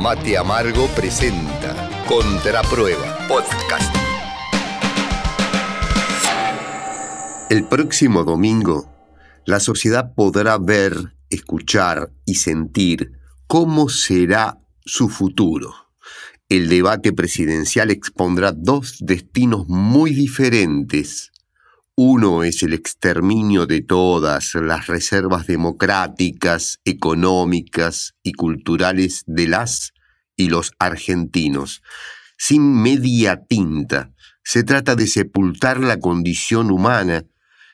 Mate 0.00 0.38
Amargo 0.38 0.86
presenta 0.96 1.90
Contraprueba 2.08 3.18
Podcast. 3.28 3.94
El 7.50 7.64
próximo 7.64 8.24
domingo, 8.24 8.90
la 9.44 9.60
sociedad 9.60 10.14
podrá 10.14 10.56
ver, 10.56 10.94
escuchar 11.28 12.10
y 12.24 12.36
sentir 12.36 13.12
cómo 13.46 13.90
será 13.90 14.58
su 14.86 15.10
futuro. 15.10 15.74
El 16.48 16.70
debate 16.70 17.12
presidencial 17.12 17.90
expondrá 17.90 18.52
dos 18.52 18.96
destinos 19.00 19.68
muy 19.68 20.14
diferentes 20.14 21.29
uno 22.02 22.44
es 22.44 22.62
el 22.62 22.72
exterminio 22.72 23.66
de 23.66 23.82
todas 23.82 24.54
las 24.54 24.86
reservas 24.86 25.46
democráticas, 25.46 26.80
económicas 26.86 28.14
y 28.22 28.32
culturales 28.32 29.22
de 29.26 29.46
las 29.46 29.92
y 30.34 30.48
los 30.48 30.72
argentinos. 30.78 31.82
Sin 32.38 32.80
media 32.80 33.42
tinta, 33.46 34.14
se 34.42 34.64
trata 34.64 34.96
de 34.96 35.06
sepultar 35.06 35.78
la 35.78 36.00
condición 36.00 36.70
humana, 36.70 37.26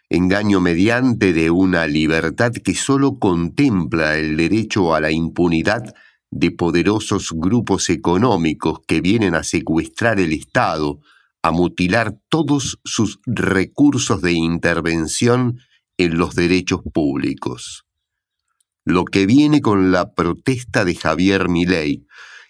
engaño 0.09 0.61
mediante 0.61 1.33
de 1.33 1.53
una 1.53 1.87
libertad 1.87 2.51
que 2.51 2.75
sólo 2.75 3.21
contempla 3.21 4.19
el 4.19 4.37
derecho 4.37 4.93
a 4.97 5.01
la 5.01 5.13
impunidad 5.13 5.95
de 6.33 6.51
poderosos 6.51 7.33
grupos 7.33 7.91
económicos 7.91 8.81
que 8.89 9.01
vienen 9.01 9.37
a 9.37 9.45
secuestrar 9.45 10.19
el 10.19 10.33
Estado, 10.33 10.99
a 11.43 11.51
mutilar 11.51 12.17
todos 12.29 12.79
sus 12.85 13.21
recursos 13.27 14.23
de 14.23 14.33
intervención 14.33 15.59
en 15.99 16.19
los 16.19 16.35
derechos 16.35 16.81
públicos. 16.93 17.85
Lo 18.85 19.05
que 19.05 19.27
viene 19.27 19.61
con 19.61 19.91
la 19.91 20.15
protesta 20.15 20.85
de 20.85 20.95
Javier 20.95 21.49
Milei 21.49 22.07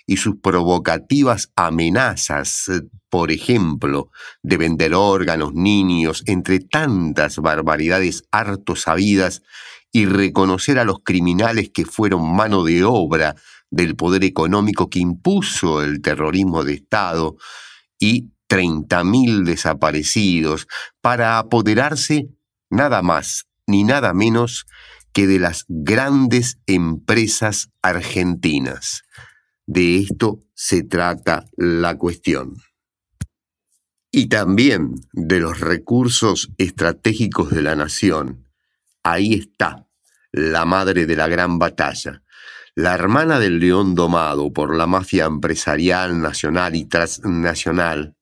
y 0.06 0.18
sus 0.18 0.36
provocativas 0.40 1.50
amenazas, 1.56 2.70
por 3.08 3.32
ejemplo, 3.32 4.10
de 4.42 4.56
vender 4.56 4.94
órganos, 4.94 5.54
niños, 5.54 6.22
entre 6.26 6.60
tantas 6.60 7.38
barbaridades 7.38 8.24
harto 8.30 8.76
sabidas, 8.76 9.42
y 9.92 10.04
reconocer 10.04 10.78
a 10.78 10.84
los 10.84 10.98
criminales 11.02 11.70
que 11.70 11.86
fueron 11.86 12.36
mano 12.36 12.64
de 12.64 12.84
obra 12.84 13.34
del 13.70 13.96
poder 13.96 14.24
económico 14.24 14.90
que 14.90 14.98
impuso 14.98 15.82
el 15.82 16.02
terrorismo 16.02 16.64
de 16.64 16.74
Estado 16.74 17.36
y 17.98 18.30
30.000 18.48 19.44
desaparecidos 19.44 20.68
para 21.00 21.38
apoderarse 21.38 22.28
nada 22.70 23.02
más 23.02 23.46
ni 23.66 23.84
nada 23.84 24.12
menos 24.14 24.66
que 25.12 25.26
de 25.26 25.38
las 25.38 25.64
grandes 25.68 26.58
empresas 26.66 27.70
argentinas. 27.82 29.02
De 29.66 29.98
esto 29.98 30.40
se 30.54 30.82
trata 30.82 31.46
la 31.56 31.96
cuestión. 31.96 32.56
Y 34.12 34.28
también 34.28 34.94
de 35.12 35.40
los 35.40 35.60
recursos 35.60 36.50
estratégicos 36.58 37.50
de 37.50 37.62
la 37.62 37.76
nación. 37.76 38.46
Ahí 39.02 39.34
está 39.34 39.86
la 40.32 40.64
madre 40.64 41.06
de 41.06 41.16
la 41.16 41.28
gran 41.28 41.58
batalla, 41.58 42.22
la 42.74 42.94
hermana 42.94 43.38
del 43.38 43.58
león 43.58 43.94
domado 43.94 44.52
por 44.52 44.76
la 44.76 44.86
mafia 44.86 45.24
empresarial 45.24 46.20
nacional 46.20 46.76
y 46.76 46.84
transnacional, 46.84 48.15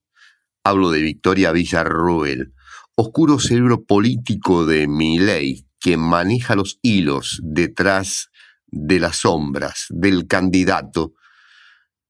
Hablo 0.66 0.90
de 0.90 1.02
Victoria 1.02 1.52
Villarruel, 1.52 2.54
oscuro 2.96 3.38
cerebro 3.38 3.84
político 3.84 4.64
de 4.64 4.88
Milei, 4.88 5.66
quien 5.78 6.00
maneja 6.00 6.56
los 6.56 6.78
hilos 6.80 7.38
detrás 7.44 8.30
de 8.68 8.98
las 8.98 9.16
sombras 9.16 9.84
del 9.90 10.26
candidato, 10.26 11.12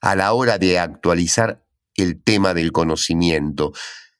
a 0.00 0.14
la 0.14 0.32
hora 0.32 0.58
de 0.58 0.78
actualizar 0.78 1.64
el 1.96 2.22
tema 2.22 2.54
del 2.54 2.70
conocimiento, 2.70 3.72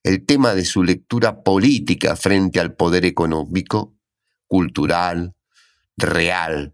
el 0.02 0.26
tema 0.26 0.54
de 0.54 0.64
su 0.64 0.82
lectura 0.82 1.44
política 1.44 2.16
frente 2.16 2.58
al 2.58 2.74
poder 2.74 3.04
económico, 3.04 3.94
cultural, 4.48 5.34
real, 5.96 6.73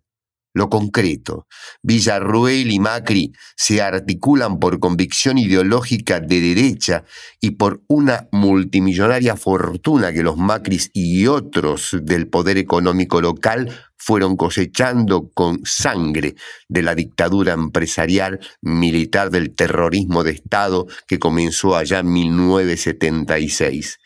lo 0.53 0.69
concreto. 0.69 1.47
Villarruel 1.83 2.71
y 2.71 2.79
Macri 2.79 3.33
se 3.57 3.81
articulan 3.81 4.59
por 4.59 4.81
convicción 4.81 5.39
ideológica 5.39 6.21
de 6.21 6.41
derecha 6.41 7.05
y 7.41 7.53
por 7.53 7.83
una 7.89 8.29
multimillonaria 8.33 9.37
fortuna 9.37 10.13
que 10.13 10.23
los 10.23 10.37
Macris 10.37 10.91
y 10.93 11.27
otros 11.27 11.97
del 12.03 12.29
poder 12.29 12.59
económico 12.59 13.21
local 13.21 13.71
fueron 13.97 14.37
cosechando 14.37 15.31
con 15.35 15.61
sangre 15.65 16.35
de 16.69 16.83
la 16.83 16.95
dictadura 16.95 17.53
empresarial 17.53 18.41
militar 18.63 19.31
del 19.31 19.55
terrorismo 19.55 20.25
de 20.25 20.33
Estado 20.33 20.87
que 21.07 21.19
comenzó 21.19 21.77
allá 21.77 21.99
en 21.99 22.13
1976. 22.13 23.99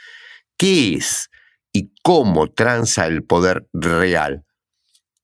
¿Qué 0.56 0.94
es 0.94 1.30
y 1.72 1.92
cómo 2.02 2.50
tranza 2.50 3.06
el 3.06 3.22
poder 3.22 3.66
real? 3.72 4.44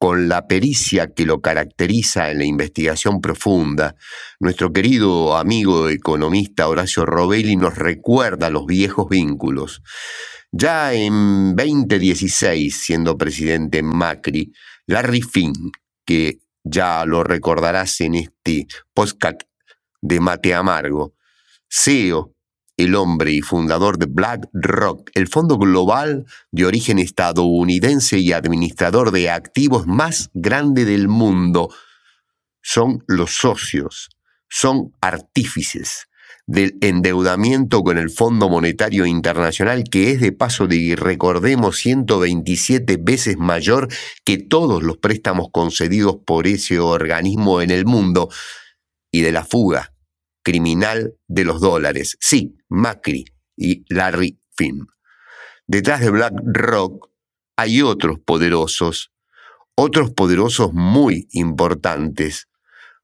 Con 0.01 0.31
la 0.31 0.47
pericia 0.47 1.13
que 1.13 1.27
lo 1.27 1.43
caracteriza 1.43 2.31
en 2.31 2.39
la 2.39 2.47
investigación 2.47 3.21
profunda, 3.21 3.97
nuestro 4.41 4.73
querido 4.73 5.37
amigo 5.37 5.91
economista 5.91 6.69
Horacio 6.69 7.05
Robelli 7.05 7.55
nos 7.57 7.77
recuerda 7.77 8.49
los 8.49 8.65
viejos 8.65 9.11
vínculos. 9.11 9.83
Ya 10.51 10.95
en 10.95 11.55
2016, 11.55 12.81
siendo 12.81 13.19
presidente 13.19 13.83
Macri, 13.83 14.51
Larry 14.87 15.21
Finn, 15.21 15.53
que 16.07 16.39
ya 16.65 17.05
lo 17.05 17.23
recordarás 17.23 18.01
en 18.01 18.15
este 18.15 18.69
podcast 18.95 19.43
de 20.01 20.19
Mate 20.19 20.55
Amargo, 20.55 21.13
CEO 21.69 22.35
el 22.81 22.95
hombre 22.95 23.33
y 23.33 23.43
fundador 23.43 23.99
de 23.99 24.07
BlackRock, 24.07 25.11
el 25.15 25.29
fondo 25.29 25.59
global 25.59 26.25
de 26.51 26.65
origen 26.65 26.99
estadounidense 26.99 28.19
y 28.19 28.33
administrador 28.33 29.11
de 29.11 29.31
activos 29.31 29.87
más 29.87 30.31
grande 30.35 30.85
del 30.85 31.09
mundo, 31.09 31.73
son 32.63 33.05
los 33.07 33.33
socios, 33.33 34.09
son 34.49 34.93
artífices 35.01 36.09
del 36.47 36.79
endeudamiento 36.81 37.83
con 37.83 37.97
el 37.99 38.11
Fondo 38.11 38.49
Monetario 38.49 39.07
Internacional, 39.07 39.85
que 39.85 40.11
es 40.11 40.21
de 40.21 40.33
paso 40.33 40.67
de, 40.67 40.97
recordemos, 40.97 41.77
127 41.77 42.97
veces 43.01 43.37
mayor 43.37 43.89
que 44.25 44.39
todos 44.39 44.83
los 44.83 44.97
préstamos 44.97 45.49
concedidos 45.53 46.17
por 46.27 46.47
ese 46.47 46.81
organismo 46.81 47.61
en 47.61 47.71
el 47.71 47.85
mundo, 47.85 48.31
y 49.13 49.23
de 49.23 49.33
la 49.33 49.45
fuga 49.45 49.93
criminal 50.43 51.15
de 51.27 51.45
los 51.45 51.61
dólares. 51.61 52.17
Sí, 52.21 52.57
Macri 52.69 53.25
y 53.57 53.85
Larry 53.93 54.39
Finn. 54.57 54.87
Detrás 55.67 56.01
de 56.01 56.11
BlackRock 56.11 57.11
hay 57.57 57.83
otros 57.83 58.19
poderosos, 58.21 59.13
otros 59.75 60.13
poderosos 60.13 60.73
muy 60.73 61.29
importantes, 61.33 62.49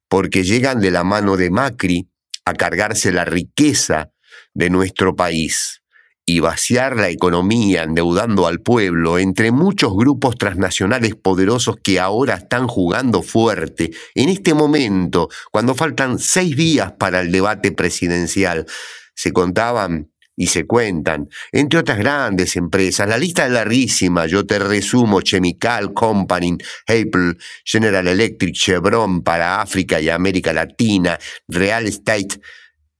porque 0.08 0.44
llegan 0.44 0.80
de 0.80 0.90
la 0.90 1.04
mano 1.04 1.36
de 1.36 1.50
Macri 1.50 2.10
a 2.44 2.54
cargarse 2.54 3.12
la 3.12 3.24
riqueza 3.24 4.10
de 4.54 4.70
nuestro 4.70 5.14
país 5.14 5.82
y 6.28 6.40
vaciar 6.40 6.96
la 6.96 7.08
economía 7.08 7.84
endeudando 7.84 8.48
al 8.48 8.60
pueblo 8.60 9.18
entre 9.18 9.52
muchos 9.52 9.94
grupos 9.96 10.36
transnacionales 10.36 11.14
poderosos 11.14 11.76
que 11.82 12.00
ahora 12.00 12.34
están 12.34 12.66
jugando 12.66 13.22
fuerte. 13.22 13.92
En 14.16 14.28
este 14.28 14.52
momento, 14.52 15.28
cuando 15.52 15.76
faltan 15.76 16.18
seis 16.18 16.56
días 16.56 16.92
para 16.98 17.20
el 17.20 17.30
debate 17.30 17.70
presidencial, 17.70 18.66
se 19.14 19.32
contaban 19.32 20.10
y 20.34 20.48
se 20.48 20.66
cuentan, 20.66 21.30
entre 21.52 21.78
otras 21.78 21.96
grandes 21.96 22.56
empresas. 22.56 23.08
La 23.08 23.16
lista 23.16 23.46
es 23.46 23.52
larguísima, 23.52 24.26
yo 24.26 24.44
te 24.44 24.58
resumo, 24.58 25.22
Chemical 25.22 25.94
Company, 25.94 26.58
Apple, 26.88 27.36
General 27.64 28.06
Electric, 28.06 28.54
Chevron 28.54 29.22
para 29.22 29.62
África 29.62 30.00
y 30.00 30.10
América 30.10 30.52
Latina, 30.52 31.18
Real 31.48 31.86
Estate, 31.86 32.40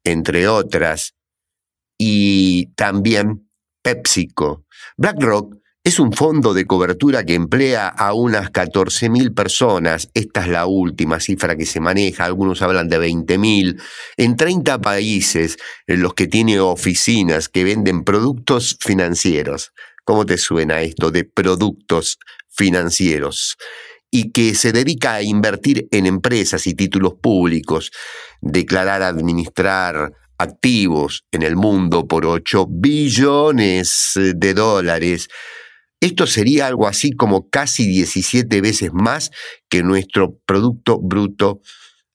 entre 0.05 0.49
otras, 0.49 1.16
y 1.99 2.73
también 2.75 3.49
PepsiCo. 3.83 4.65
BlackRock 4.97 5.57
es 5.87 6.01
un 6.01 6.13
fondo 6.13 6.53
de 6.53 6.67
cobertura 6.67 7.25
que 7.25 7.35
emplea 7.35 7.87
a 7.87 8.13
unas 8.13 8.51
14.000 8.51 9.33
personas, 9.35 10.11
esta 10.15 10.41
es 10.41 10.49
la 10.49 10.67
última 10.67 11.21
cifra 11.21 11.55
que 11.55 11.65
se 11.65 11.79
maneja, 11.79 12.25
algunos 12.25 12.61
hablan 12.61 12.89
de 12.89 12.99
20.000, 12.99 13.81
en 14.17 14.37
30 14.37 14.81
países 14.81 15.57
en 15.87 16.03
los 16.03 16.15
que 16.15 16.27
tiene 16.27 16.59
oficinas 16.59 17.49
que 17.49 17.63
venden 17.63 18.03
productos 18.03 18.77
financieros. 18.81 19.71
¿Cómo 20.05 20.27
te 20.27 20.39
suena 20.39 20.81
esto 20.81 21.13
de 21.13 21.23
productos 21.23 22.19
financieros? 22.49 23.57
y 24.09 24.31
que 24.31 24.55
se 24.55 24.73
dedica 24.73 25.15
a 25.15 25.23
invertir 25.23 25.89
en 25.91 26.07
empresas 26.07 26.67
y 26.67 26.75
títulos 26.75 27.15
públicos, 27.21 27.91
declarar, 28.41 29.03
administrar 29.03 30.13
activos 30.39 31.25
en 31.33 31.43
el 31.43 31.57
mundo 31.57 32.07
por 32.07 32.27
8 32.27 32.67
billones 32.69 34.13
de 34.15 34.55
dólares, 34.55 35.29
esto 36.01 36.27
sería 36.27 36.67
algo 36.67 36.87
así 36.87 37.13
como 37.13 37.49
casi 37.49 37.87
17 37.87 38.61
veces 38.61 38.93
más 38.93 39.31
que 39.69 39.83
nuestro 39.83 40.39
Producto 40.45 41.01
Bruto 41.01 41.61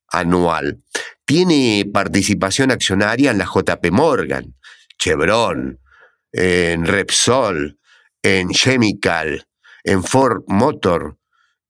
anual. 0.07 0.83
Tiene 1.25 1.89
participación 1.91 2.71
accionaria 2.71 3.31
en 3.31 3.37
la 3.37 3.45
JP 3.45 3.91
Morgan, 3.91 4.55
Chevron, 4.99 5.79
en 6.31 6.85
Repsol, 6.85 7.79
en 8.21 8.49
Chemical, 8.49 9.45
en 9.83 10.03
Ford 10.03 10.43
Motor, 10.47 11.17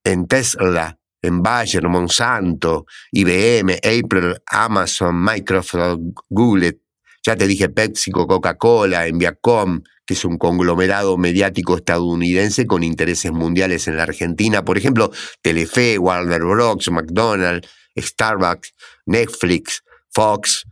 en 0.03 0.27
Tesla, 0.27 0.99
en 1.21 1.41
Bayer, 1.43 1.87
Monsanto, 1.87 2.85
IBM, 3.11 3.75
Apple, 3.75 4.41
Amazon, 4.45 5.23
Microsoft, 5.23 5.99
Google, 6.29 6.79
ya 7.23 7.35
te 7.35 7.47
dije 7.47 7.69
PepsiCo, 7.69 8.27
Coca-Cola, 8.27 9.05
en 9.05 9.19
Viacom, 9.19 9.81
que 10.05 10.15
es 10.15 10.25
un 10.25 10.37
conglomerado 10.37 11.17
mediático 11.17 11.77
estadounidense 11.77 12.65
con 12.65 12.83
intereses 12.83 13.31
mundiales 13.31 13.87
en 13.87 13.97
la 13.97 14.03
Argentina. 14.03 14.65
Por 14.65 14.77
ejemplo, 14.77 15.11
Telefe, 15.41 15.99
Warner 15.99 16.41
Bros., 16.41 16.89
McDonald's, 16.89 17.69
Starbucks, 17.95 18.73
Netflix, 19.05 19.83
Fox, 20.09 20.65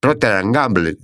Procter 0.00 0.42
Gamble, 0.46 0.96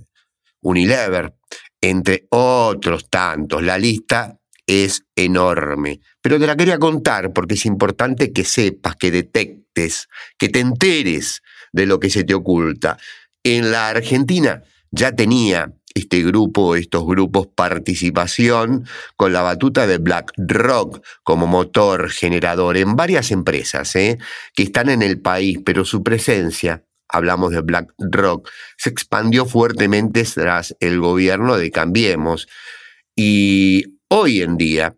Unilever, 0.61 1.33
entre 1.79 2.27
otros 2.29 3.09
tantos. 3.09 3.63
La 3.63 3.77
lista 3.77 4.38
es 4.69 5.03
enorme. 5.15 5.99
Pero 6.21 6.39
te 6.39 6.45
la 6.45 6.55
quería 6.55 6.77
contar 6.77 7.33
porque 7.33 7.55
es 7.55 7.65
importante 7.65 8.31
que 8.31 8.45
sepas, 8.45 8.95
que 8.95 9.09
detectes, 9.09 10.07
que 10.37 10.47
te 10.47 10.59
enteres 10.59 11.41
de 11.73 11.87
lo 11.87 11.99
que 11.99 12.11
se 12.11 12.23
te 12.23 12.35
oculta. 12.35 12.99
En 13.43 13.71
la 13.71 13.89
Argentina 13.89 14.61
ya 14.91 15.11
tenía 15.15 15.73
este 15.95 16.21
grupo, 16.21 16.75
estos 16.75 17.03
grupos, 17.07 17.47
participación 17.47 18.85
con 19.15 19.33
la 19.33 19.41
batuta 19.41 19.87
de 19.87 19.97
BlackRock 19.97 21.03
como 21.23 21.47
motor 21.47 22.11
generador 22.11 22.77
en 22.77 22.95
varias 22.95 23.31
empresas 23.31 23.95
¿eh? 23.95 24.19
que 24.53 24.61
están 24.61 24.89
en 24.89 25.01
el 25.01 25.19
país, 25.19 25.57
pero 25.65 25.83
su 25.83 26.03
presencia, 26.03 26.83
hablamos 27.07 27.53
de 27.53 27.61
BlackRock, 27.61 28.47
se 28.77 28.91
expandió 28.91 29.47
fuertemente 29.47 30.23
tras 30.25 30.75
el 30.79 30.99
gobierno 30.99 31.57
de 31.57 31.71
Cambiemos. 31.71 32.47
Y 33.15 33.98
hoy 34.09 34.41
en 34.41 34.57
día 34.57 34.95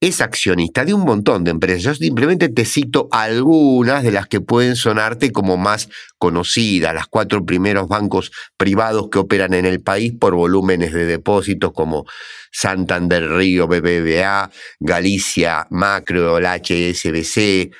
es 0.00 0.20
accionista 0.20 0.84
de 0.84 0.94
un 0.94 1.00
montón 1.04 1.42
de 1.42 1.50
empresas. 1.50 1.82
Yo 1.82 1.94
simplemente 1.94 2.48
te 2.48 2.64
cito 2.64 3.08
algunas 3.10 4.04
de 4.04 4.12
las 4.12 4.28
que 4.28 4.40
pueden 4.40 4.76
sonarte 4.76 5.32
como 5.32 5.56
más 5.56 5.88
conocidas, 6.18 6.94
las 6.94 7.08
cuatro 7.08 7.44
primeros 7.44 7.88
bancos 7.88 8.30
privados 8.56 9.08
que 9.10 9.18
operan 9.18 9.54
en 9.54 9.66
el 9.66 9.80
país 9.80 10.12
por 10.18 10.34
volúmenes 10.34 10.92
de 10.92 11.04
depósitos 11.04 11.72
como 11.72 12.06
Santander 12.52 13.28
Río, 13.28 13.66
BBVA, 13.66 14.50
Galicia, 14.78 15.66
Macro, 15.70 16.38
la 16.38 16.54
HSBC, 16.54 17.72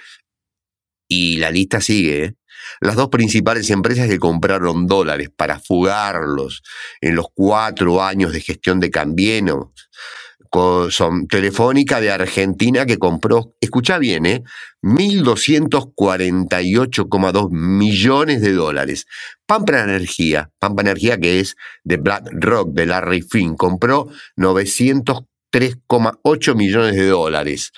y 1.09 1.37
la 1.37 1.51
lista 1.51 1.81
sigue. 1.81 2.25
¿eh? 2.25 2.35
Las 2.81 2.97
dos 2.97 3.09
principales 3.09 3.71
empresas 3.71 4.09
que 4.09 4.19
compraron 4.19 4.87
dólares 4.87 5.31
para 5.35 5.61
fugarlos 5.61 6.63
en 7.01 7.15
los 7.15 7.27
cuatro 7.33 8.03
años 8.03 8.33
de 8.33 8.41
gestión 8.41 8.81
de 8.81 8.91
Cambieno 8.91 9.73
son 10.91 11.27
Telefónica 11.27 12.01
de 12.01 12.11
Argentina 12.11 12.87
que 12.87 12.97
compró, 12.99 13.55
escucha 13.61 13.99
bien, 13.99 14.25
¿eh? 14.27 14.45
1.248,2 14.83 17.51
millones 17.51 18.41
de 18.41 18.53
dólares. 18.53 19.07
Pampa 19.47 19.83
Energía, 19.83 20.53
Pampa 20.59 20.83
Energía 20.83 21.19
que 21.19 21.41
es 21.41 21.57
de 21.85 21.97
BlackRock, 21.97 22.73
de 22.73 22.87
Larry 22.87 23.23
Finn, 23.23 23.57
compró 23.57 24.09
903,8 24.37 26.55
millones 26.55 26.95
de 26.97 27.07
dólares. 27.07 27.73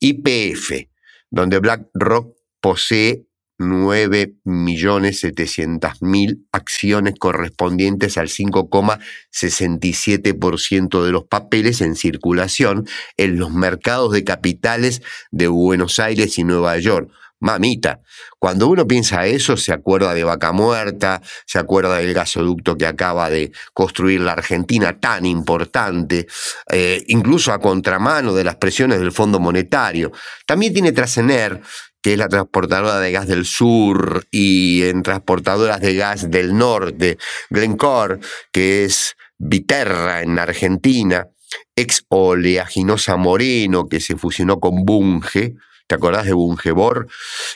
YPF, 0.00 0.88
donde 1.30 1.58
BlackRock 1.58 2.36
posee 2.60 3.24
9.700.000 3.70 6.46
acciones 6.52 7.14
correspondientes 7.18 8.18
al 8.18 8.28
5,67% 8.28 11.04
de 11.04 11.12
los 11.12 11.24
papeles 11.24 11.80
en 11.80 11.96
circulación 11.96 12.86
en 13.16 13.38
los 13.38 13.50
mercados 13.52 14.12
de 14.12 14.24
capitales 14.24 15.00
de 15.30 15.48
Buenos 15.48 15.98
Aires 15.98 16.38
y 16.38 16.44
Nueva 16.44 16.76
York. 16.78 17.10
Mamita, 17.42 18.00
cuando 18.38 18.68
uno 18.68 18.86
piensa 18.86 19.26
eso, 19.26 19.56
se 19.56 19.72
acuerda 19.72 20.14
de 20.14 20.22
Vaca 20.22 20.52
Muerta, 20.52 21.20
se 21.44 21.58
acuerda 21.58 21.96
del 21.96 22.14
gasoducto 22.14 22.76
que 22.76 22.86
acaba 22.86 23.30
de 23.30 23.50
construir 23.74 24.20
la 24.20 24.32
Argentina, 24.32 25.00
tan 25.00 25.26
importante, 25.26 26.28
eh, 26.70 27.02
incluso 27.08 27.52
a 27.52 27.58
contramano 27.58 28.32
de 28.32 28.44
las 28.44 28.56
presiones 28.56 29.00
del 29.00 29.10
Fondo 29.10 29.40
Monetario. 29.40 30.12
También 30.46 30.72
tiene 30.72 30.92
trascender 30.92 31.60
que 32.02 32.12
es 32.12 32.18
la 32.18 32.28
transportadora 32.28 33.00
de 33.00 33.12
gas 33.12 33.26
del 33.26 33.44
sur, 33.44 34.26
y 34.30 34.82
en 34.82 35.02
transportadoras 35.02 35.80
de 35.80 35.94
gas 35.94 36.30
del 36.30 36.56
norte, 36.56 37.18
Glencore, 37.50 38.18
que 38.50 38.84
es 38.84 39.16
Viterra 39.38 40.22
en 40.22 40.38
Argentina, 40.38 41.28
ex 41.76 42.04
oleaginosa 42.08 43.16
Moreno, 43.16 43.88
que 43.88 44.00
se 44.00 44.16
fusionó 44.16 44.60
con 44.60 44.84
Bunge, 44.84 45.54
¿Te 45.92 45.96
acordás 45.96 46.24
de 46.24 46.32
Bungebor? 46.32 47.08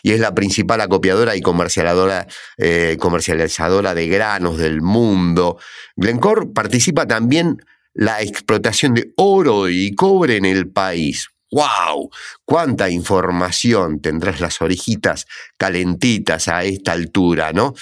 Y 0.02 0.12
es 0.12 0.20
la 0.20 0.34
principal 0.34 0.82
acopiadora 0.82 1.36
y 1.36 1.40
comercializadora, 1.40 2.26
eh, 2.58 2.98
comercializadora 3.00 3.94
de 3.94 4.08
granos 4.08 4.58
del 4.58 4.82
mundo. 4.82 5.58
Glencore 5.96 6.46
participa 6.54 7.06
también 7.06 7.64
la 7.94 8.20
explotación 8.20 8.92
de 8.92 9.12
oro 9.16 9.70
y 9.70 9.94
cobre 9.94 10.36
en 10.36 10.44
el 10.44 10.68
país. 10.68 11.30
¡Wow! 11.56 12.10
¡Cuánta 12.44 12.90
información! 12.90 14.00
Tendrás 14.00 14.42
las 14.42 14.60
orejitas 14.60 15.26
calentitas 15.56 16.48
a 16.48 16.64
esta 16.64 16.92
altura, 16.92 17.54
¿no? 17.54 17.72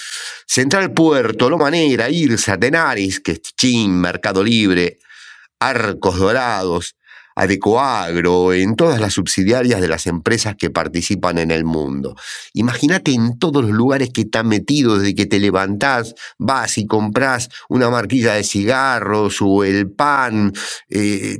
Central 0.47 0.93
Puerto, 0.93 1.49
Loma 1.49 1.69
Negra, 1.69 2.09
Irsa, 2.09 2.57
Tenaris, 2.57 3.19
que 3.19 3.33
es 3.33 3.41
Chin, 3.41 3.99
Mercado 3.99 4.41
Libre, 4.45 4.99
Arcos 5.59 6.17
Dorados, 6.17 6.95
Adecoagro, 7.35 8.53
en 8.53 8.77
todas 8.77 9.01
las 9.01 9.13
subsidiarias 9.13 9.81
de 9.81 9.89
las 9.89 10.07
empresas 10.07 10.55
que 10.57 10.69
participan 10.69 11.37
en 11.37 11.51
el 11.51 11.65
mundo. 11.65 12.15
Imagínate 12.53 13.11
en 13.11 13.37
todos 13.37 13.61
los 13.61 13.73
lugares 13.73 14.09
que 14.13 14.21
están 14.21 14.47
metidos, 14.47 14.99
desde 14.99 15.15
que 15.15 15.25
te 15.25 15.37
levantás, 15.37 16.15
vas 16.37 16.77
y 16.77 16.85
compras 16.87 17.49
una 17.67 17.89
marquilla 17.89 18.35
de 18.35 18.45
cigarros 18.45 19.39
o 19.41 19.65
el 19.65 19.91
pan, 19.91 20.53
eh, 20.89 21.39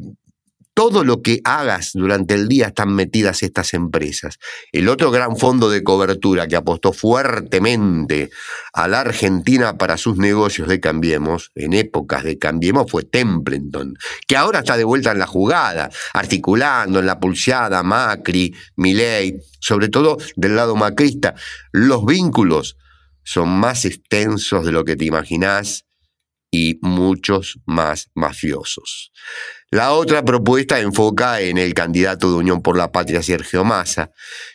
todo 0.75 1.05
lo 1.05 1.21
que 1.21 1.39
hagas 1.45 1.91
durante 1.93 2.33
el 2.33 2.49
día 2.49 2.67
están 2.67 2.93
metidas 2.93 3.41
estas 3.43 3.73
empresas. 3.73 4.39
El 4.73 4.89
otro 4.89 5.09
gran 5.09 5.37
fondo 5.37 5.69
de 5.69 5.83
cobertura 5.83 6.47
que 6.47 6.57
apostó 6.57 6.91
fuertemente 6.91 8.29
a 8.73 8.89
la 8.89 8.99
Argentina 8.99 9.77
para 9.77 9.95
sus 9.97 10.17
negocios 10.17 10.67
de 10.67 10.81
Cambiemos, 10.81 11.51
en 11.55 11.73
épocas 11.73 12.25
de 12.25 12.37
Cambiemos, 12.37 12.91
fue 12.91 13.03
Templeton, 13.03 13.97
que 14.27 14.35
ahora 14.35 14.59
está 14.59 14.75
de 14.75 14.83
vuelta 14.83 15.13
en 15.13 15.19
la 15.19 15.27
jugada, 15.27 15.89
articulando 16.13 16.99
en 16.99 17.05
la 17.05 17.21
pulseada 17.21 17.81
Macri, 17.81 18.53
Milei, 18.75 19.39
sobre 19.61 19.87
todo 19.87 20.17
del 20.35 20.57
lado 20.57 20.75
macrista. 20.75 21.35
Los 21.71 22.05
vínculos 22.05 22.75
son 23.23 23.47
más 23.47 23.85
extensos 23.85 24.65
de 24.65 24.73
lo 24.73 24.83
que 24.83 24.97
te 24.97 25.05
imaginás 25.05 25.85
y 26.55 26.79
muchos 26.81 27.59
más 27.65 28.09
mafiosos. 28.13 29.11
La 29.71 29.91
otra 29.91 30.23
propuesta 30.23 30.79
enfoca 30.79 31.41
en 31.41 31.57
el 31.57 31.73
candidato 31.73 32.29
de 32.29 32.37
Unión 32.37 32.61
por 32.61 32.77
la 32.77 32.93
Patria, 32.93 33.21
Sergio 33.21 33.65
Massa, 33.65 34.11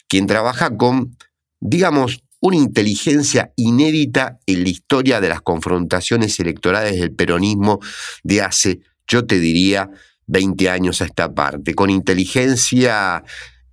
quien 0.09 0.27
trabaja 0.27 0.75
con, 0.79 1.19
digamos, 1.61 2.25
una 2.41 2.57
inteligencia 2.57 3.53
inédita 3.55 4.39
en 4.47 4.63
la 4.63 4.71
historia 4.71 5.21
de 5.21 5.29
las 5.29 5.43
confrontaciones 5.43 6.41
electorales 6.41 6.99
del 6.99 7.15
peronismo 7.15 7.81
de 8.23 8.41
hace, 8.41 8.81
yo 9.07 9.27
te 9.27 9.39
diría, 9.39 9.91
20 10.27 10.71
años 10.71 11.03
a 11.03 11.05
esta 11.05 11.35
parte, 11.35 11.75
con 11.75 11.91
inteligencia 11.91 13.23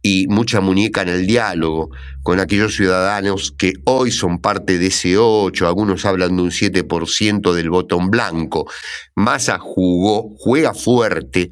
y 0.07 0.25
mucha 0.29 0.61
muñeca 0.61 1.01
en 1.01 1.09
el 1.09 1.27
diálogo 1.27 1.89
con 2.23 2.39
aquellos 2.39 2.77
ciudadanos 2.77 3.51
que 3.51 3.73
hoy 3.83 4.09
son 4.09 4.39
parte 4.39 4.77
de 4.77 4.87
ese 4.87 5.17
8, 5.17 5.67
algunos 5.67 6.05
hablan 6.05 6.37
de 6.37 6.43
un 6.43 6.51
7% 6.51 7.53
del 7.53 7.69
voto 7.69 7.99
en 7.99 8.09
blanco. 8.09 8.71
Massa 9.15 9.59
jugó, 9.59 10.33
juega 10.37 10.73
fuerte 10.73 11.51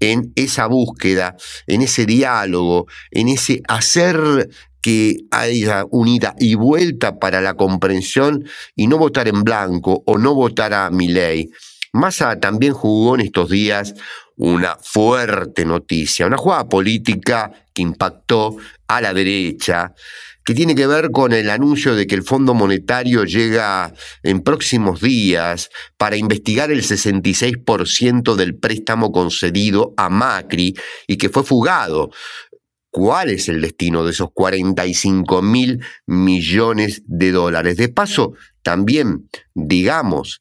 en 0.00 0.32
esa 0.34 0.66
búsqueda, 0.66 1.36
en 1.68 1.82
ese 1.82 2.04
diálogo, 2.04 2.88
en 3.12 3.28
ese 3.28 3.62
hacer 3.68 4.48
que 4.80 5.18
haya 5.30 5.84
unida 5.88 6.34
y 6.40 6.56
vuelta 6.56 7.20
para 7.20 7.40
la 7.40 7.54
comprensión 7.54 8.44
y 8.74 8.88
no 8.88 8.98
votar 8.98 9.28
en 9.28 9.44
blanco 9.44 10.02
o 10.06 10.18
no 10.18 10.34
votar 10.34 10.74
a 10.74 10.90
mi 10.90 11.06
ley. 11.06 11.50
Massa 11.92 12.40
también 12.40 12.72
jugó 12.72 13.14
en 13.14 13.20
estos 13.20 13.48
días 13.48 13.94
una 14.42 14.76
fuerte 14.82 15.64
noticia, 15.64 16.26
una 16.26 16.36
jugada 16.36 16.68
política 16.68 17.52
que 17.72 17.82
impactó 17.82 18.56
a 18.88 19.00
la 19.00 19.14
derecha, 19.14 19.94
que 20.44 20.52
tiene 20.52 20.74
que 20.74 20.88
ver 20.88 21.12
con 21.12 21.32
el 21.32 21.48
anuncio 21.48 21.94
de 21.94 22.08
que 22.08 22.16
el 22.16 22.24
Fondo 22.24 22.52
Monetario 22.52 23.22
llega 23.22 23.94
en 24.24 24.40
próximos 24.40 25.00
días 25.00 25.70
para 25.96 26.16
investigar 26.16 26.72
el 26.72 26.82
66% 26.82 28.34
del 28.34 28.58
préstamo 28.58 29.12
concedido 29.12 29.94
a 29.96 30.08
Macri 30.08 30.74
y 31.06 31.18
que 31.18 31.28
fue 31.28 31.44
fugado. 31.44 32.10
¿Cuál 32.90 33.30
es 33.30 33.48
el 33.48 33.60
destino 33.60 34.04
de 34.04 34.10
esos 34.10 34.30
45 34.34 35.40
mil 35.40 35.84
millones 36.06 37.02
de 37.06 37.30
dólares? 37.30 37.76
De 37.76 37.88
paso, 37.88 38.32
también 38.62 39.30
digamos 39.54 40.40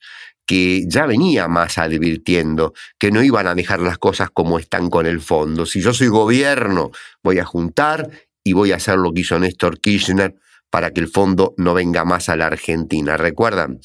que 0.52 0.84
ya 0.86 1.06
venía 1.06 1.48
más 1.48 1.78
advirtiendo 1.78 2.74
que 3.00 3.10
no 3.10 3.24
iban 3.24 3.48
a 3.48 3.56
dejar 3.56 3.80
las 3.80 3.98
cosas 3.98 4.32
como 4.34 4.60
están 4.60 4.90
con 4.90 5.06
el 5.06 5.22
fondo. 5.22 5.66
Si 5.66 5.80
yo 5.80 5.94
soy 5.94 6.10
gobierno, 6.10 6.92
voy 7.24 7.40
a 7.40 7.46
juntar 7.46 8.10
y 8.44 8.52
voy 8.52 8.74
a 8.74 8.76
hacer 8.76 8.98
lo 8.98 9.14
que 9.14 9.22
hizo 9.22 9.40
Néstor 9.40 9.80
Kirchner 9.80 10.36
para 10.70 10.92
que 10.92 11.00
el 11.00 11.08
fondo 11.08 11.54
no 11.56 11.74
venga 11.74 12.04
más 12.04 12.28
a 12.28 12.36
la 12.36 12.48
Argentina. 12.48 13.16
¿Recuerdan? 13.16 13.80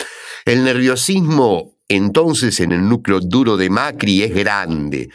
El 0.44 0.64
nerviosismo 0.64 1.76
entonces 1.87 2.58
en 2.58 2.73
el 2.73 2.88
núcleo 2.88 3.20
duro 3.20 3.56
de 3.56 3.70
Macri 3.70 4.25
es 4.25 4.35
grande 4.35 5.08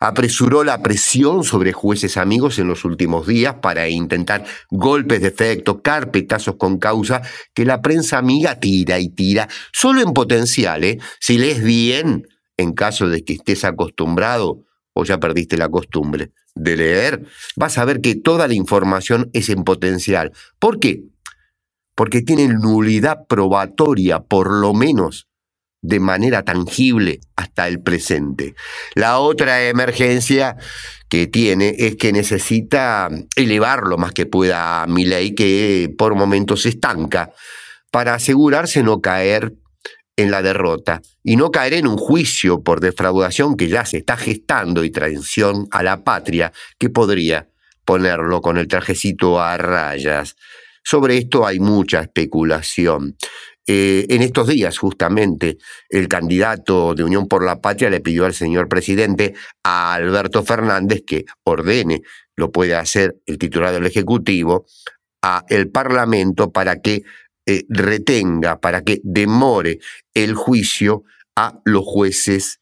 apresuró 0.00 0.64
la 0.64 0.82
presión 0.82 1.44
sobre 1.44 1.72
jueces 1.72 2.16
amigos 2.16 2.58
en 2.58 2.68
los 2.68 2.84
últimos 2.84 3.26
días 3.26 3.56
para 3.60 3.88
intentar 3.88 4.44
golpes 4.70 5.20
de 5.20 5.28
efecto, 5.28 5.82
carpetazos 5.82 6.56
con 6.56 6.78
causa, 6.78 7.22
que 7.54 7.64
la 7.64 7.82
prensa 7.82 8.18
amiga 8.18 8.60
tira 8.60 8.98
y 8.98 9.08
tira, 9.08 9.48
solo 9.72 10.00
en 10.00 10.12
potencial, 10.12 10.84
¿eh? 10.84 10.98
si 11.20 11.38
lees 11.38 11.62
bien, 11.62 12.26
en 12.56 12.72
caso 12.72 13.08
de 13.08 13.24
que 13.24 13.34
estés 13.34 13.64
acostumbrado 13.64 14.64
o 14.92 15.04
ya 15.04 15.18
perdiste 15.18 15.56
la 15.56 15.68
costumbre 15.68 16.32
de 16.54 16.76
leer, 16.76 17.24
vas 17.56 17.78
a 17.78 17.84
ver 17.84 18.00
que 18.00 18.16
toda 18.16 18.48
la 18.48 18.54
información 18.54 19.30
es 19.32 19.48
en 19.48 19.62
potencial. 19.62 20.32
¿Por 20.58 20.80
qué? 20.80 21.04
Porque 21.94 22.20
tiene 22.22 22.48
nulidad 22.48 23.26
probatoria, 23.28 24.20
por 24.20 24.50
lo 24.50 24.74
menos, 24.74 25.27
de 25.80 26.00
manera 26.00 26.42
tangible 26.42 27.20
hasta 27.36 27.68
el 27.68 27.80
presente. 27.80 28.54
La 28.94 29.18
otra 29.18 29.68
emergencia 29.68 30.56
que 31.08 31.26
tiene 31.26 31.74
es 31.78 31.96
que 31.96 32.12
necesita 32.12 33.08
elevar 33.36 33.84
lo 33.84 33.96
más 33.96 34.12
que 34.12 34.26
pueda 34.26 34.82
a 34.82 34.86
mi 34.86 35.04
ley, 35.04 35.34
que 35.34 35.92
por 35.96 36.14
momentos 36.14 36.62
se 36.62 36.70
estanca, 36.70 37.32
para 37.90 38.14
asegurarse 38.14 38.82
no 38.82 39.00
caer 39.00 39.54
en 40.16 40.32
la 40.32 40.42
derrota 40.42 41.00
y 41.22 41.36
no 41.36 41.50
caer 41.50 41.74
en 41.74 41.86
un 41.86 41.96
juicio 41.96 42.62
por 42.62 42.80
defraudación 42.80 43.56
que 43.56 43.68
ya 43.68 43.84
se 43.84 43.98
está 43.98 44.16
gestando 44.16 44.82
y 44.82 44.90
traición 44.90 45.68
a 45.70 45.82
la 45.84 46.02
patria 46.02 46.52
que 46.76 46.90
podría 46.90 47.48
ponerlo 47.84 48.42
con 48.42 48.58
el 48.58 48.66
trajecito 48.66 49.40
a 49.40 49.56
rayas. 49.56 50.36
Sobre 50.82 51.18
esto 51.18 51.46
hay 51.46 51.60
mucha 51.60 52.00
especulación. 52.00 53.16
Eh, 53.70 54.06
en 54.08 54.22
estos 54.22 54.48
días, 54.48 54.78
justamente, 54.78 55.58
el 55.90 56.08
candidato 56.08 56.94
de 56.94 57.04
Unión 57.04 57.28
por 57.28 57.44
la 57.44 57.60
Patria 57.60 57.90
le 57.90 58.00
pidió 58.00 58.24
al 58.24 58.32
señor 58.32 58.66
presidente, 58.66 59.34
a 59.62 59.92
Alberto 59.92 60.42
Fernández, 60.42 61.02
que 61.06 61.26
ordene, 61.44 62.00
lo 62.34 62.50
puede 62.50 62.74
hacer 62.74 63.18
el 63.26 63.36
titular 63.36 63.74
del 63.74 63.84
Ejecutivo, 63.84 64.64
a 65.22 65.44
el 65.50 65.70
Parlamento 65.70 66.50
para 66.50 66.80
que 66.80 67.02
eh, 67.44 67.64
retenga, 67.68 68.58
para 68.58 68.82
que 68.82 69.00
demore 69.04 69.80
el 70.14 70.34
juicio 70.34 71.04
a 71.36 71.60
los 71.66 71.84
jueces 71.84 72.60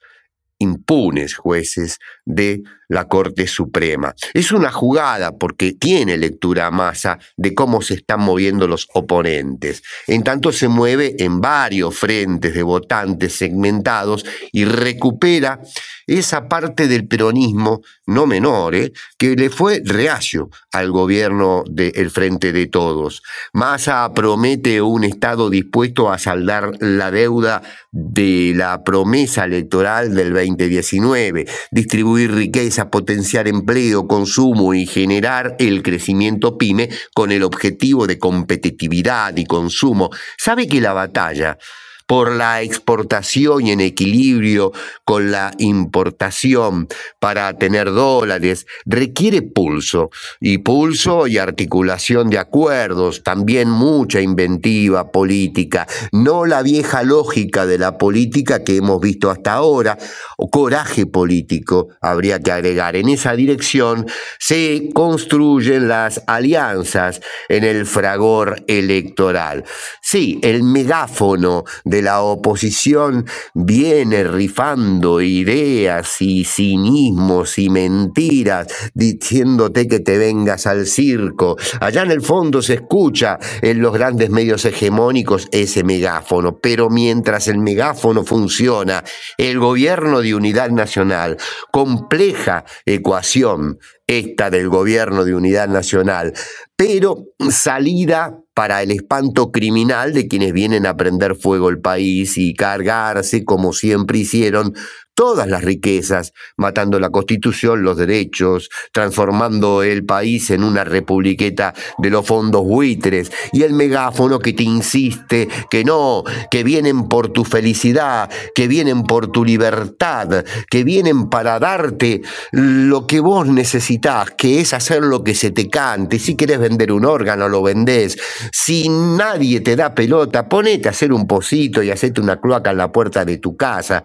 impunes 0.59 1.35
jueces 1.35 1.99
de 2.25 2.63
la 2.89 3.09
Corte 3.09 3.47
Suprema. 3.47 4.15
Es 4.33 4.53
una 4.53 4.71
jugada 4.71 5.37
porque 5.37 5.73
tiene 5.73 6.17
lectura 6.17 6.71
masa 6.71 7.19
de 7.37 7.55
cómo 7.55 7.83
se 7.83 7.95
están 7.95 8.21
moviendo 8.21 8.69
los 8.69 8.89
oponentes. 8.95 9.83
En 10.07 10.23
tanto 10.23 10.53
se 10.53 10.69
mueve 10.69 11.17
en 11.19 11.41
varios 11.41 11.97
frentes 11.97 12.55
de 12.55 12.63
votantes 12.63 13.35
segmentados 13.35 14.25
y 14.53 14.65
recupera 14.65 15.61
esa 16.07 16.49
parte 16.49 16.87
del 16.87 17.09
peronismo 17.09 17.83
no 18.07 18.27
menor, 18.27 18.77
¿eh? 18.77 18.93
que 19.19 19.35
le 19.35 19.51
fue 19.51 19.83
reacio 19.85 20.51
al 20.73 20.93
gobierno 20.93 21.65
del 21.69 22.11
Frente 22.11 22.53
de 22.53 22.67
Todos. 22.67 23.23
Massa 23.53 24.13
promete 24.15 24.81
un 24.81 25.03
Estado 25.03 25.51
dispuesto 25.51 26.11
a 26.11 26.19
saldar 26.19 26.71
la 26.81 27.11
deuda 27.11 27.63
de 27.91 28.53
la 28.55 28.85
promesa 28.85 29.45
electoral 29.45 30.15
del 30.15 30.33
2019, 30.55 31.47
distribuir 31.71 32.33
riqueza 32.33 32.91
potenciar 32.91 33.49
empleo, 33.49 34.07
consumo 34.07 34.75
y 34.75 34.87
generar 34.87 35.57
el 35.59 35.83
crecimiento 35.83 36.57
pyme 36.57 36.89
con 37.15 37.33
el 37.33 37.43
objetivo 37.43 38.07
de 38.07 38.19
competitividad 38.19 39.37
y 39.37 39.45
consumo. 39.45 40.11
Sabe 40.37 40.69
que 40.69 40.81
la 40.81 40.93
batalla 40.93 41.59
por 42.07 42.33
la 42.33 42.63
exportación 42.63 43.67
y 43.67 43.73
en 43.73 43.81
equilibrio 43.81 44.73
con 45.05 45.31
la 45.31 45.53
importación 45.59 46.89
para 47.19 47.53
tener 47.59 47.91
dólares, 47.93 48.67
requiere 48.85 49.43
pulso, 49.43 50.11
y 50.41 50.59
pulso 50.59 51.27
y 51.27 51.39
articulación 51.39 52.31
de 52.31 52.39
acuerdos, 52.39 53.23
también 53.23 53.69
mucha 53.69 54.21
inventiva 54.21 55.11
política, 55.11 55.87
no 56.13 56.47
la 56.47 56.63
vieja 56.63 57.03
lógica 57.03 57.67
de 57.67 57.79
la 57.79 57.99
política 57.99 58.63
que 58.63 58.77
hemos 58.77 59.01
visto 59.01 59.31
hasta 59.31 59.55
ahora, 59.55 59.99
o 60.37 60.51
coraje 60.51 61.07
político, 61.07 61.89
habría 62.01 62.41
que 62.41 62.53
agregar. 62.53 62.97
En 62.97 63.09
esa 63.09 63.35
dirección 63.35 64.07
se 64.39 64.91
construyen 64.95 65.89
las 65.89 66.23
alianzas 66.27 67.21
en 67.49 67.65
el 67.65 67.87
fragor 67.87 68.63
electoral. 68.67 69.65
Sí, 70.03 70.39
el 70.43 70.63
megáfono 70.63 71.65
de 71.85 71.96
la 72.03 72.23
oposición 72.23 73.27
viene 73.55 74.25
rifando 74.25 75.21
ideas 75.21 76.21
y 76.21 76.45
cinismos 76.45 77.59
y 77.59 77.69
mentiras, 77.69 78.69
diciéndote 78.95 79.89
que 79.89 80.01
te 80.01 80.19
vengas 80.19 80.67
al 80.67 80.87
circo. 80.87 81.57
Allá 81.81 82.03
en 82.03 82.11
el 82.11 82.23
fondo 82.23 82.63
se 82.63 82.75
escucha 82.75 83.39
en 83.63 83.81
los 83.81 83.93
grandes 83.93 84.31
medios 84.31 84.65
hegemónicos 84.65 85.49
ese 85.53 85.85
megáfono, 85.85 86.59
pero 86.59 86.91
mientras 86.91 87.49
el 87.49 87.59
megáfono 87.59 88.25
funciona, 88.25 89.03
el 89.39 89.59
gobierno 89.59 90.21
de 90.21 90.35
unidad 90.35 90.71
nacional, 90.71 91.37
compleja 91.71 92.65
ecuación 92.85 93.79
esta 94.07 94.51
del 94.51 94.69
gobierno 94.69 95.25
de 95.25 95.35
unidad 95.35 95.69
nacional, 95.69 96.33
pero 96.77 97.25
salida 97.51 98.39
para 98.57 98.83
el 98.83 98.91
espanto 98.91 99.53
criminal 99.53 100.15
de 100.15 100.29
quienes 100.29 100.55
vienen 100.55 100.87
a 100.87 100.97
prender 100.97 101.37
fuego 101.37 101.69
el 101.69 101.79
país 101.79 102.39
y 102.39 102.55
cargarse, 102.55 103.45
como 103.45 103.75
siempre 103.75 104.17
hicieron, 104.17 104.73
todas 105.17 105.49
las 105.49 105.65
riquezas, 105.65 106.35
matando 106.57 107.01
la 107.01 107.11
constitución, 107.11 107.83
los 107.83 107.97
derechos, 107.97 108.69
transformando 108.93 109.83
el 109.83 110.05
país 110.05 110.51
en 110.51 110.63
una 110.63 110.85
republiqueta 110.85 111.75
de 111.99 112.11
los 112.11 112.27
fondos 112.27 112.63
buitres, 112.63 113.33
y 113.53 113.63
el 113.63 113.73
megáfono 113.73 114.39
que 114.39 114.53
te 114.53 114.63
insiste 114.63 115.49
que 115.71 115.85
no, 115.85 116.23
que 116.51 116.63
vienen 116.63 117.09
por 117.09 117.29
tu 117.29 117.45
felicidad, 117.45 118.31
que 118.55 118.69
vienen 118.69 119.05
por 119.05 119.29
tu 119.29 119.45
libertad, 119.45 120.45
que 120.71 120.85
vienen 120.85 121.31
para 121.31 121.59
darte 121.59 122.21
lo 122.53 123.07
que 123.07 123.21
vos 123.21 123.47
necesitas, 123.47 124.33
que 124.33 124.61
es 124.61 124.75
hacer 124.75 125.03
lo 125.03 125.25
que 125.25 125.35
se 125.35 125.51
te 125.51 125.69
cante. 125.71 126.19
Si 126.19 126.37
querés 126.37 126.59
vender 126.59 126.93
un 126.93 127.07
órgano, 127.07 127.49
lo 127.49 127.63
vendés. 127.63 128.19
Si 128.53 128.89
nadie 128.91 129.61
te 129.61 129.77
da 129.77 129.95
pelota, 129.95 130.47
ponete 130.47 130.89
a 130.89 130.91
hacer 130.91 131.13
un 131.13 131.27
pocito 131.27 131.83
y 131.83 131.91
hacete 131.91 132.21
una 132.21 132.39
cloaca 132.39 132.71
en 132.73 132.77
la 132.77 132.93
puerta 132.93 133.25
de 133.25 133.39
tu 133.39 133.57
casa. 133.57 134.05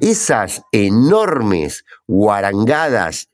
Esa 0.00 0.45
enormes 0.72 1.84
guarangadas 2.06 3.28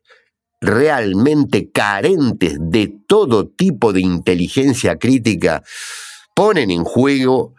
realmente 0.61 1.71
carentes 1.71 2.57
de 2.61 2.95
todo 3.07 3.49
tipo 3.49 3.93
de 3.93 4.01
inteligencia 4.01 4.97
crítica, 4.97 5.65
ponen 6.35 6.71
en 6.71 6.85
juego 6.85 7.55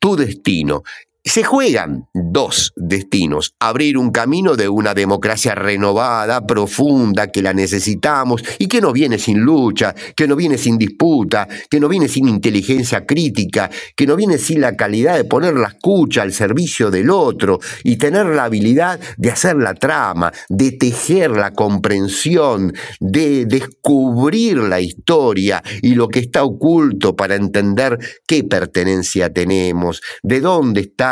tu 0.00 0.16
destino. 0.16 0.82
Se 1.24 1.44
juegan 1.44 2.08
dos 2.14 2.72
destinos, 2.74 3.54
abrir 3.60 3.96
un 3.96 4.10
camino 4.10 4.56
de 4.56 4.68
una 4.68 4.92
democracia 4.92 5.54
renovada, 5.54 6.44
profunda, 6.48 7.28
que 7.28 7.42
la 7.42 7.54
necesitamos 7.54 8.42
y 8.58 8.66
que 8.66 8.80
no 8.80 8.92
viene 8.92 9.20
sin 9.20 9.38
lucha, 9.38 9.94
que 10.16 10.26
no 10.26 10.34
viene 10.34 10.58
sin 10.58 10.78
disputa, 10.78 11.46
que 11.70 11.78
no 11.78 11.88
viene 11.88 12.08
sin 12.08 12.28
inteligencia 12.28 13.06
crítica, 13.06 13.70
que 13.94 14.04
no 14.04 14.16
viene 14.16 14.36
sin 14.36 14.60
la 14.60 14.74
calidad 14.74 15.16
de 15.16 15.24
poner 15.24 15.54
la 15.54 15.68
escucha 15.68 16.22
al 16.22 16.32
servicio 16.32 16.90
del 16.90 17.08
otro 17.08 17.60
y 17.84 17.98
tener 17.98 18.26
la 18.26 18.44
habilidad 18.44 18.98
de 19.16 19.30
hacer 19.30 19.54
la 19.54 19.74
trama, 19.74 20.32
de 20.48 20.72
tejer 20.72 21.30
la 21.30 21.52
comprensión, 21.52 22.72
de 22.98 23.46
descubrir 23.46 24.56
la 24.56 24.80
historia 24.80 25.62
y 25.82 25.94
lo 25.94 26.08
que 26.08 26.18
está 26.18 26.42
oculto 26.42 27.14
para 27.14 27.36
entender 27.36 27.96
qué 28.26 28.42
pertenencia 28.42 29.32
tenemos, 29.32 30.00
de 30.24 30.40
dónde 30.40 30.80
está 30.80 31.11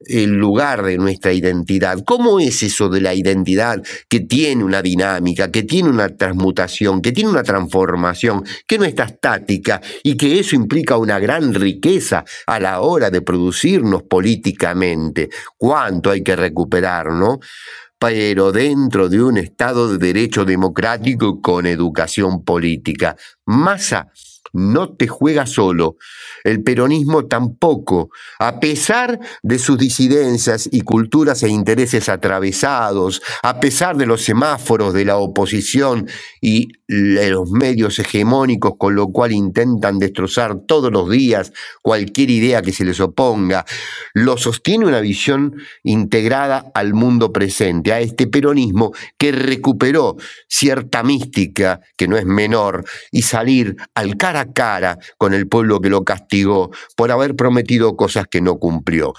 el 0.00 0.30
lugar 0.30 0.82
de 0.82 0.98
nuestra 0.98 1.32
identidad. 1.32 1.98
¿Cómo 2.04 2.40
es 2.40 2.62
eso 2.62 2.88
de 2.88 3.00
la 3.00 3.14
identidad 3.14 3.82
que 4.08 4.20
tiene 4.20 4.64
una 4.64 4.82
dinámica, 4.82 5.50
que 5.50 5.62
tiene 5.62 5.88
una 5.88 6.08
transmutación, 6.08 7.02
que 7.02 7.12
tiene 7.12 7.30
una 7.30 7.42
transformación, 7.42 8.44
que 8.66 8.78
no 8.78 8.84
está 8.84 9.04
estática 9.04 9.80
y 10.02 10.16
que 10.16 10.38
eso 10.38 10.56
implica 10.56 10.96
una 10.96 11.18
gran 11.18 11.54
riqueza 11.54 12.24
a 12.46 12.60
la 12.60 12.80
hora 12.80 13.10
de 13.10 13.22
producirnos 13.22 14.02
políticamente? 14.04 15.28
¿Cuánto 15.56 16.10
hay 16.10 16.22
que 16.22 16.36
recuperar, 16.36 17.12
no? 17.12 17.40
pero 17.98 18.52
dentro 18.52 19.08
de 19.08 19.22
un 19.22 19.38
Estado 19.38 19.88
de 19.88 19.98
derecho 19.98 20.44
democrático 20.44 21.40
con 21.40 21.66
educación 21.66 22.44
política. 22.44 23.16
Massa 23.44 24.12
no 24.52 24.94
te 24.94 25.06
juega 25.06 25.46
solo. 25.46 25.96
El 26.44 26.62
peronismo 26.62 27.26
tampoco, 27.26 28.10
a 28.38 28.60
pesar 28.60 29.20
de 29.42 29.58
sus 29.58 29.78
disidencias 29.78 30.68
y 30.70 30.82
culturas 30.82 31.42
e 31.42 31.48
intereses 31.48 32.08
atravesados, 32.08 33.22
a 33.42 33.60
pesar 33.60 33.96
de 33.96 34.06
los 34.06 34.22
semáforos 34.22 34.94
de 34.94 35.04
la 35.04 35.16
oposición 35.16 36.08
y 36.40 36.68
de 36.86 37.30
los 37.30 37.50
medios 37.50 37.98
hegemónicos 37.98 38.72
con 38.78 38.94
lo 38.94 39.08
cual 39.08 39.32
intentan 39.32 39.98
destrozar 39.98 40.60
todos 40.66 40.90
los 40.90 41.10
días 41.10 41.52
cualquier 41.82 42.30
idea 42.30 42.62
que 42.62 42.72
se 42.72 42.84
les 42.84 43.00
oponga, 43.00 43.66
lo 44.14 44.38
sostiene 44.38 44.86
una 44.86 45.00
visión 45.00 45.56
integrada 45.82 46.70
al 46.74 46.94
mundo 46.94 47.32
presente, 47.32 47.92
a 47.92 48.00
este 48.00 48.26
peronismo 48.26 48.92
que 49.18 49.32
recuperó 49.32 50.16
cierta 50.48 51.02
mística, 51.02 51.80
que 51.96 52.08
no 52.08 52.16
es 52.16 52.24
menor, 52.24 52.84
y 53.12 53.22
salir 53.22 53.76
al 53.94 54.16
cara 54.28 54.52
cara 54.52 54.98
con 55.16 55.32
el 55.32 55.48
pueblo 55.48 55.80
que 55.80 55.88
lo 55.88 56.04
castigó 56.04 56.70
por 56.96 57.10
haber 57.10 57.34
prometido 57.34 57.96
cosas 57.96 58.26
que 58.30 58.40
no 58.40 58.58
cumplió. 58.58 59.14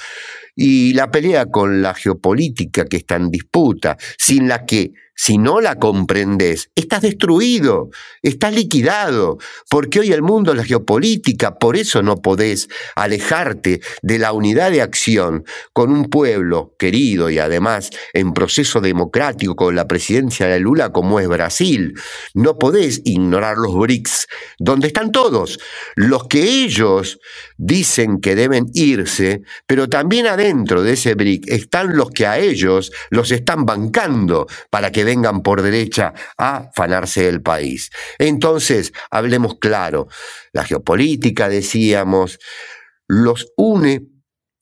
Y 0.55 0.93
la 0.93 1.09
pelea 1.09 1.45
con 1.47 1.81
la 1.81 1.93
geopolítica 1.93 2.85
que 2.85 2.97
está 2.97 3.15
en 3.15 3.31
disputa, 3.31 3.97
sin 4.17 4.47
la 4.47 4.65
que 4.65 4.91
si 5.21 5.37
no 5.37 5.59
la 5.59 5.75
comprendes, 5.75 6.71
estás 6.75 7.01
destruido, 7.01 7.89
estás 8.21 8.53
liquidado, 8.53 9.37
porque 9.69 9.99
hoy 9.99 10.13
el 10.13 10.21
mundo 10.21 10.51
es 10.51 10.57
la 10.57 10.63
geopolítica, 10.63 11.55
por 11.55 11.75
eso 11.75 12.01
no 12.01 12.21
podés 12.21 12.69
alejarte 12.95 13.81
de 14.01 14.17
la 14.17 14.31
unidad 14.31 14.71
de 14.71 14.81
acción 14.81 15.43
con 15.73 15.91
un 15.91 16.05
pueblo 16.05 16.73
querido 16.79 17.29
y 17.29 17.37
además 17.37 17.89
en 18.13 18.31
proceso 18.31 18.79
democrático 18.79 19.57
con 19.57 19.75
la 19.75 19.89
presidencia 19.89 20.47
de 20.47 20.61
Lula 20.61 20.93
como 20.93 21.19
es 21.19 21.27
Brasil. 21.27 21.95
No 22.33 22.57
podés 22.57 23.01
ignorar 23.03 23.57
los 23.57 23.75
BRICS, 23.75 24.25
donde 24.57 24.87
están 24.87 25.11
todos, 25.11 25.59
los 25.97 26.29
que 26.29 26.43
ellos 26.43 27.19
dicen 27.57 28.21
que 28.21 28.35
deben 28.35 28.67
irse, 28.73 29.41
pero 29.67 29.89
también 29.89 30.27
adentro 30.27 30.81
de 30.81 30.93
ese 30.93 31.15
BRIC 31.15 31.49
están 31.49 31.97
los 31.97 32.09
que 32.09 32.25
a 32.25 32.39
ellos 32.39 32.93
los 33.09 33.31
están 33.31 33.65
bancando 33.65 34.47
para 34.69 34.93
que 34.93 35.08
vengan 35.09 35.41
por 35.41 35.63
derecha 35.63 36.13
a 36.37 36.69
fanarse 36.75 37.27
el 37.27 37.41
país. 37.41 37.89
Entonces, 38.19 38.93
hablemos 39.09 39.57
claro, 39.59 40.07
la 40.53 40.63
geopolítica, 40.63 41.49
decíamos, 41.49 42.37
los 43.07 43.47
une 43.57 44.03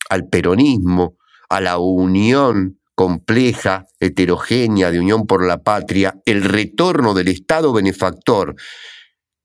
al 0.09 0.29
peronismo, 0.29 1.17
a 1.49 1.59
la 1.59 1.79
unión 1.79 2.79
compleja, 2.95 3.85
heterogénea 3.99 4.89
de 4.89 4.99
Unión 4.99 5.27
por 5.27 5.45
la 5.45 5.61
Patria, 5.63 6.15
el 6.25 6.43
retorno 6.43 7.13
del 7.13 7.27
Estado 7.27 7.73
benefactor 7.73 8.55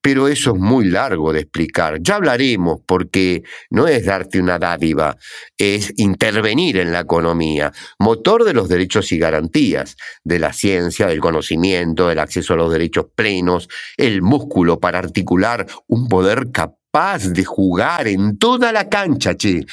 pero 0.02 0.26
eso 0.26 0.52
es 0.54 0.60
muy 0.60 0.86
largo 0.86 1.32
de 1.32 1.40
explicar. 1.40 1.98
Ya 2.02 2.16
hablaremos 2.16 2.80
porque 2.84 3.44
no 3.70 3.86
es 3.86 4.04
darte 4.04 4.40
una 4.40 4.58
dádiva, 4.58 5.16
es 5.56 5.94
intervenir 5.96 6.76
en 6.78 6.92
la 6.92 7.00
economía, 7.00 7.72
motor 8.00 8.44
de 8.44 8.52
los 8.52 8.68
derechos 8.68 9.12
y 9.12 9.18
garantías, 9.18 9.96
de 10.24 10.40
la 10.40 10.52
ciencia, 10.52 11.06
del 11.06 11.20
conocimiento, 11.20 12.08
del 12.08 12.18
acceso 12.18 12.54
a 12.54 12.56
los 12.56 12.72
derechos 12.72 13.06
plenos, 13.14 13.68
el 13.96 14.22
músculo 14.22 14.80
para 14.80 14.98
articular 14.98 15.66
un 15.86 16.08
poder 16.08 16.50
capaz 16.50 17.28
de 17.28 17.44
jugar 17.44 18.08
en 18.08 18.38
toda 18.38 18.72
la 18.72 18.88
cancha, 18.88 19.36
che, 19.36 19.64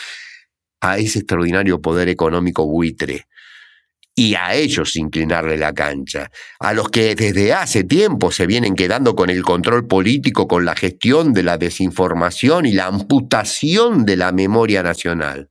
a 0.82 0.98
ese 0.98 1.20
extraordinario 1.20 1.82
poder 1.82 2.08
económico 2.08 2.66
buitre 2.66 3.28
y 4.20 4.36
a 4.36 4.54
ellos 4.54 4.98
inclinarle 4.98 5.56
la 5.58 5.72
cancha, 5.72 6.30
a 6.60 6.74
los 6.74 6.90
que 6.90 7.16
desde 7.16 7.54
hace 7.54 7.86
tiempo 7.86 8.34
se 8.34 8.48
vienen 8.48 8.76
quedando 8.76 9.16
con 9.16 9.30
el 9.30 9.44
control 9.44 9.88
político, 9.88 10.46
con 10.46 10.66
la 10.66 10.76
gestión 10.76 11.32
de 11.32 11.44
la 11.44 11.58
desinformación 11.58 12.66
y 12.66 12.74
la 12.74 12.88
amputación 12.88 14.04
de 14.04 14.18
la 14.18 14.34
memoria 14.34 14.84
nacional. 14.84 15.50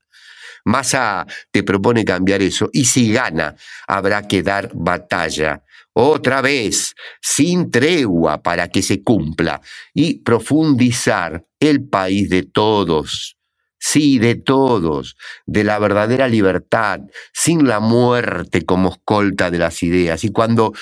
Massa 0.67 1.27
te 1.51 1.63
propone 1.63 2.05
cambiar 2.05 2.43
eso 2.43 2.69
y 2.71 2.85
si 2.85 3.11
gana 3.11 3.57
habrá 3.87 4.29
que 4.29 4.43
dar 4.43 4.71
batalla 4.75 5.63
otra 5.95 6.43
vez, 6.43 6.95
sin 7.23 7.71
tregua 7.71 8.43
para 8.43 8.69
que 8.69 8.83
se 8.83 9.03
cumpla 9.03 9.63
y 9.95 10.19
profundizar 10.21 11.43
el 11.59 11.89
país 11.89 12.29
de 12.29 12.43
todos, 12.43 13.38
sí, 13.79 14.19
de 14.19 14.35
todos, 14.35 15.17
de 15.47 15.65
la 15.65 15.79
verdadera 15.79 16.29
libertad, 16.29 17.01
sin 17.33 17.67
la 17.67 17.81
muerte 17.81 18.65
como 18.65 18.91
escolta 18.91 19.51
de 19.51 19.59
las 19.59 19.83
ideas. 19.83 20.25
Y 20.25 20.31
cuando 20.31 20.73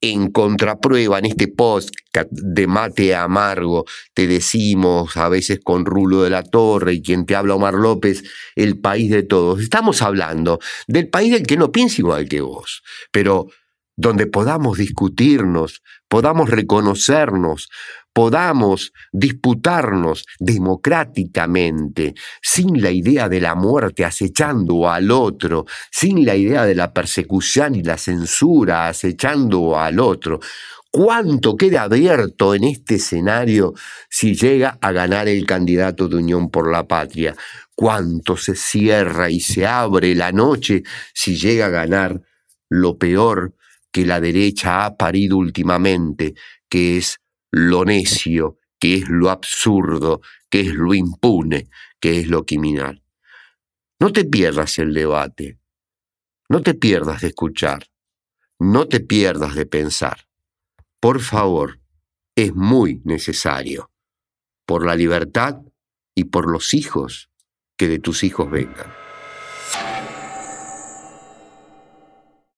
en 0.00 0.30
contraprueba, 0.30 1.18
en 1.18 1.26
este 1.26 1.48
post 1.48 1.90
de 2.30 2.66
mate 2.66 3.14
amargo, 3.14 3.84
te 4.14 4.26
decimos 4.26 5.16
a 5.16 5.28
veces 5.28 5.60
con 5.62 5.84
Rulo 5.84 6.22
de 6.22 6.30
la 6.30 6.42
Torre 6.42 6.94
y 6.94 7.02
quien 7.02 7.26
te 7.26 7.36
habla 7.36 7.54
Omar 7.54 7.74
López, 7.74 8.22
el 8.56 8.78
país 8.80 9.10
de 9.10 9.22
todos. 9.22 9.60
Estamos 9.60 10.00
hablando 10.02 10.58
del 10.86 11.08
país 11.08 11.32
del 11.32 11.46
que 11.46 11.56
no 11.56 11.70
piensa 11.70 11.96
igual 12.00 12.28
que 12.28 12.40
vos, 12.40 12.82
pero 13.12 13.48
donde 13.96 14.26
podamos 14.26 14.78
discutirnos, 14.78 15.82
podamos 16.08 16.48
reconocernos, 16.48 17.68
podamos 18.20 18.92
disputarnos 19.10 20.26
democráticamente, 20.38 22.12
sin 22.42 22.82
la 22.82 22.90
idea 22.90 23.30
de 23.30 23.40
la 23.40 23.54
muerte 23.54 24.04
acechando 24.04 24.90
al 24.90 25.10
otro, 25.10 25.64
sin 25.90 26.26
la 26.26 26.36
idea 26.36 26.66
de 26.66 26.74
la 26.74 26.92
persecución 26.92 27.76
y 27.76 27.82
la 27.82 27.96
censura 27.96 28.88
acechando 28.88 29.78
al 29.78 29.98
otro. 30.00 30.38
¿Cuánto 30.90 31.56
queda 31.56 31.84
abierto 31.84 32.54
en 32.54 32.64
este 32.64 32.96
escenario 32.96 33.72
si 34.10 34.34
llega 34.34 34.76
a 34.82 34.92
ganar 34.92 35.26
el 35.26 35.46
candidato 35.46 36.06
de 36.06 36.16
Unión 36.16 36.50
por 36.50 36.70
la 36.70 36.86
Patria? 36.86 37.34
¿Cuánto 37.74 38.36
se 38.36 38.54
cierra 38.54 39.30
y 39.30 39.40
se 39.40 39.66
abre 39.66 40.14
la 40.14 40.30
noche 40.30 40.82
si 41.14 41.38
llega 41.38 41.64
a 41.66 41.70
ganar 41.70 42.20
lo 42.68 42.98
peor 42.98 43.54
que 43.90 44.04
la 44.04 44.20
derecha 44.20 44.84
ha 44.84 44.94
parido 44.98 45.38
últimamente, 45.38 46.34
que 46.68 46.98
es 46.98 47.19
lo 47.50 47.84
necio, 47.84 48.58
que 48.78 48.96
es 48.96 49.08
lo 49.08 49.30
absurdo, 49.30 50.20
que 50.48 50.60
es 50.60 50.74
lo 50.74 50.94
impune, 50.94 51.68
que 52.00 52.20
es 52.20 52.28
lo 52.28 52.44
criminal? 52.44 53.02
No 53.98 54.12
te 54.12 54.24
pierdas 54.24 54.78
el 54.78 54.94
debate, 54.94 55.58
no 56.48 56.62
te 56.62 56.74
pierdas 56.74 57.20
de 57.20 57.28
escuchar, 57.28 57.90
no 58.58 58.88
te 58.88 59.00
pierdas 59.00 59.54
de 59.54 59.66
pensar 59.66 60.30
por 61.00 61.20
favor, 61.20 61.80
es 62.36 62.54
muy 62.54 63.00
necesario, 63.04 63.90
por 64.66 64.84
la 64.84 64.94
libertad 64.94 65.62
y 66.14 66.24
por 66.24 66.50
los 66.50 66.74
hijos 66.74 67.30
que 67.78 67.88
de 67.88 67.98
tus 67.98 68.22
hijos 68.22 68.50
vengan. 68.50 68.99